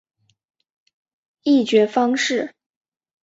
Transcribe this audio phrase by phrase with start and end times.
[1.43, 2.55] 议决方式